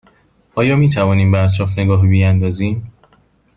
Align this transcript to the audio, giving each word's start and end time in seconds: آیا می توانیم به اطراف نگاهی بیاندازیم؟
آیا 0.55 0.75
می 0.75 0.87
توانیم 0.87 1.31
به 1.31 1.37
اطراف 1.39 1.69
نگاهی 1.79 2.07
بیاندازیم؟ 2.07 2.91